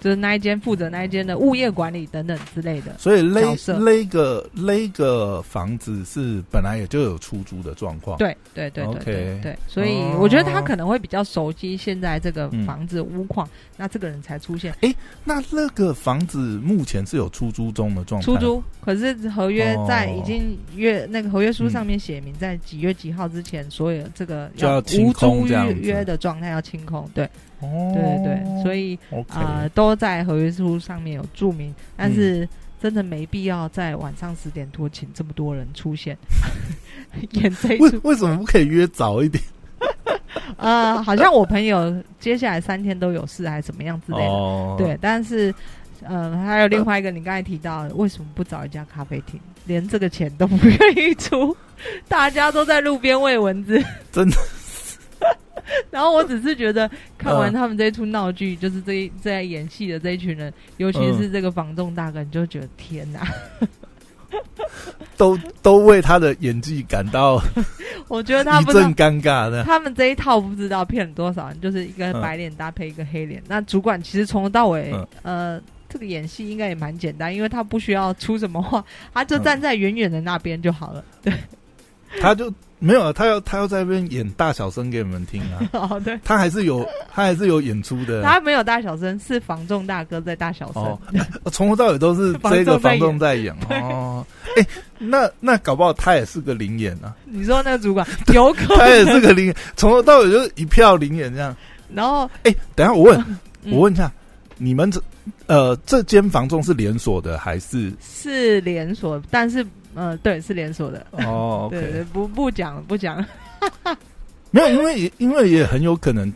[0.00, 2.96] 就是那一间负责那一间的物业管理等等之类的。
[2.98, 3.78] 所以勒角色。
[3.78, 10.18] 勒个勒个房子是本来也就有出租的状况，对对对对 OK 对对，所以哦。
[10.20, 12.66] 我觉得他可能会比较熟悉现在这个嗯。
[12.66, 14.74] 房子屋况，那这个人才出现。
[15.22, 18.62] 那那个房子目前是有出租中的状态，出租。
[18.80, 27.08] 可是合约在哦已经约那个合约书上面写明，在几月几号之前，所有这个就要清无租空这样约的状态要清空。
[27.14, 27.28] 对
[27.60, 28.98] 哦，对对对，所以
[29.28, 32.48] 呃，都在合约书上面有注明，但是
[32.80, 36.16] 真的没必要在晚上十点多请这么多人出现
[37.32, 37.84] 演这一出。
[37.84, 39.42] 为为什么不可以约早一点？
[40.58, 44.24] 呃，好像我朋友接下来三天都有事，还是怎么样之类的。
[44.24, 45.54] 哦，对，但是
[46.02, 51.56] 呃，还有另外一个，你刚才提到的，为什么不找一家咖啡厅，连这个钱都不愿意出？
[52.08, 53.82] 大家都在路边喂蚊子，
[54.12, 54.36] 真的。
[55.90, 56.88] 然后我只是觉得，
[57.18, 63.26] 看完嗯他们这一出闹剧，就是这一在演戏的这一群人，尤其是这个房仲大哥，你就觉得天哪！
[65.16, 67.40] 都都为他的演技感到
[68.08, 69.64] 我觉得他一不知道阵尴尬的。
[69.64, 73.42] 他们这一套不知道骗了多少人，就是一个嗯白脸搭配一个黑脸。
[73.48, 81.02] 那主管其实从头到尾，嗯呃，这个演戏应该也蛮简单，因为他不需要出什么话，他就嗯站在远远的那边就好了。
[81.22, 81.32] 对
[82.20, 85.68] 他就没有，他要他要在那边演大小声给你们听啊。
[85.72, 88.22] 哦，对，他还是有，他还是有演出的。
[88.22, 90.82] 他没有大小声，是房仲大哥在大小声。
[90.82, 90.98] 哦
[91.50, 94.24] 从头到尾都是 这个房仲在演哦。
[94.98, 101.54] 那那搞不好他也是个灵眼啊，你说那个主管有可能，他也是个灵眼，从头到尾就是一票灵眼这样。
[101.94, 103.20] 然后哎、等一下我问，
[103.64, 104.10] 嗯我问一下，
[104.58, 105.00] 你们这
[105.46, 107.92] 呃这间房仲是连锁的还是？
[108.02, 109.64] 是连锁，但是
[109.96, 111.04] 呃，对，是连锁的。
[111.26, 113.16] 哦对对不不讲不讲，
[114.52, 116.32] 没有，因为也因为也很有可能。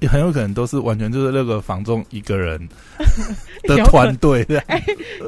[0.00, 2.58] 也很有可能都是完全就是那个房中一个人
[3.68, 4.64] 的团队的，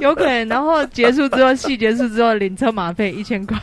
[0.01, 0.49] 有可能。
[0.49, 3.55] 然后结束之后，戏结束之后领车马费一千块，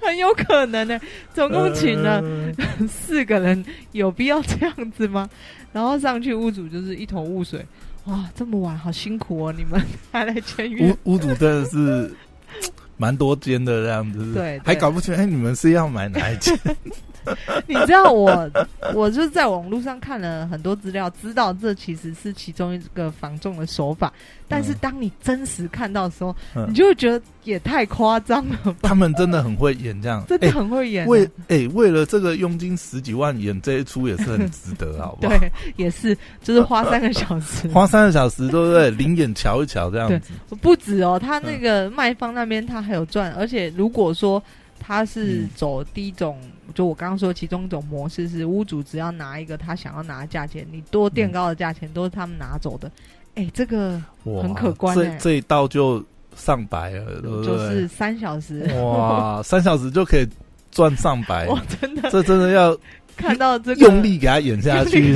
[0.00, 0.98] 很有可能呢、
[1.34, 2.22] 总共请了
[2.56, 3.62] 呃四个人，
[3.92, 5.28] 有必要这样子吗？
[5.74, 7.62] 然后上去屋主就是一头雾水，
[8.06, 9.80] 哇，这么晚好辛苦哦，你们
[10.12, 11.14] 还来签约屋？
[11.14, 12.14] 屋主真的是
[12.96, 16.56] 蛮多间的这样子，对对还搞不清，哎，你们是要买哪一间？
[17.66, 18.48] 你知道我，
[18.94, 24.12] 我就是在网络上看了很多资料，知道这其实是其中一个防重的手法。
[24.48, 28.88] 但是嗯当你真实看到的时候，嗯你就会觉得也太夸张了吧？
[28.88, 35.34] 他们真的很会演这样，真的哎很会演啊、为哎为了这个佣金十几万演这一出也是很值得，好不好？
[35.38, 38.88] 对，也是，就是花三个小时， 花三个小时，对不对？
[38.92, 41.18] 灵眼瞧一瞧这样子，不止哦。
[41.20, 44.40] 他那个卖方那边他还有赚，而且如果说
[44.86, 46.38] 他是嗯走第一种，
[46.72, 52.88] 就我刚刚说其中一种模式是屋主只要拿一个他想要拿的价钱，你多垫高的价钱都是他们拿走的。
[53.34, 56.00] 哎，这个，很可观这哎这一道就
[56.36, 57.46] 上百了，对不对？
[57.46, 60.24] 就是三小时，哇，三小时就可以
[60.70, 62.78] 赚上百， 哇真的这真的要
[63.16, 65.12] 看到这个用力给他演下去。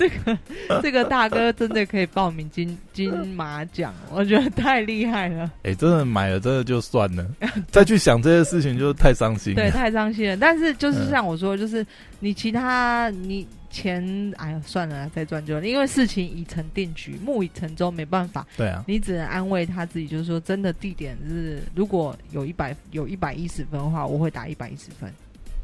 [0.00, 0.38] 这个
[0.80, 7.26] 这个大哥真的可以报名金 金马奖，我觉得太厉害了，哎，真的买了，真的就算了，
[7.70, 10.36] 再去想这些事情就太伤心对，太伤心了。
[10.38, 11.86] 但是就是嗯像我说，就是
[12.18, 14.02] 你其他你钱，
[14.38, 25.12] 哎呀，算了，再赚就了，因为事情已成定局，木已成舟，没办法，对啊，你只能安慰他自己，就是说，真的地点是如果有一百有一百一十分的话，我会打一百一十分。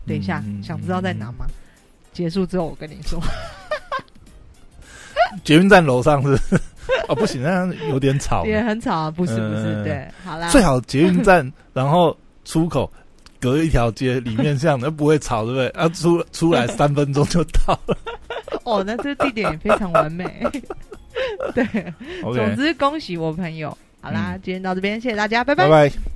[0.07, 1.47] 等一下，嗯想知道在哪吗？
[2.13, 3.19] 结束之后我跟你说。
[5.45, 6.39] 捷运站楼上是
[7.09, 8.45] 哦，不行，那样有点吵。
[8.47, 12.91] 也很吵啊，不是不是，嗯对，好啦，最好捷运站，然后出口
[13.41, 15.69] 隔一条街，里面这样的不会吵，对不对？
[15.81, 17.97] 啊，出出来三分钟就到了。
[18.65, 20.25] 哦，那这个地点也非常完美，
[21.55, 21.65] 对，
[22.23, 25.89] 总之恭喜我朋友，好啦，嗯今天到这边，谢谢大家，拜拜拜。
[25.89, 26.16] 拜。